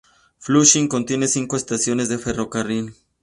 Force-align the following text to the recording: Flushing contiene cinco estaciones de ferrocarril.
Flushing 0.39 0.87
contiene 0.87 1.27
cinco 1.27 1.55
estaciones 1.55 2.09
de 2.09 2.17
ferrocarril. 2.17 2.95